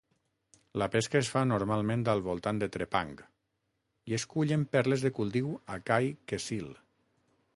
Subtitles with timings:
[0.81, 3.13] La pesca es fa normalment al voltant de Trepang,
[4.13, 6.73] i es cullen perles de cultiu a Kai Kecil.